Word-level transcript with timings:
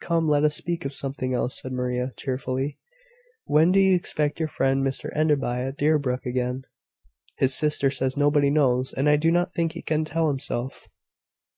"Come, 0.00 0.26
let 0.26 0.42
us 0.42 0.56
speak 0.56 0.86
of 0.86 0.94
something 0.94 1.34
else," 1.34 1.60
said 1.60 1.70
Maria, 1.70 2.10
cheerfully. 2.16 2.78
"When 3.44 3.72
do 3.72 3.78
you 3.78 3.94
expect 3.94 4.40
your 4.40 4.48
friend, 4.48 4.82
Mr 4.82 5.14
Enderby, 5.14 5.48
at 5.68 5.76
Deerbrook 5.76 6.24
again?" 6.24 6.62
"His 7.36 7.54
sister 7.54 7.90
says 7.90 8.16
nobody 8.16 8.48
knows; 8.48 8.94
and 8.94 9.06
I 9.06 9.16
do 9.16 9.30
not 9.30 9.52
think 9.52 9.72
he 9.72 9.82
can 9.82 10.06
tell 10.06 10.28
himself. 10.28 10.88